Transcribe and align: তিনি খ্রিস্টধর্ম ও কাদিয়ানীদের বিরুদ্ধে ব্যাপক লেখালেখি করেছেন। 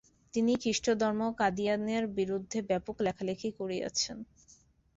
তিনি 0.33 0.53
খ্রিস্টধর্ম 0.61 1.19
ও 1.23 1.37
কাদিয়ানীদের 1.39 2.05
বিরুদ্ধে 2.17 2.59
ব্যাপক 2.69 2.95
লেখালেখি 3.05 3.49
করেছেন। 3.59 4.17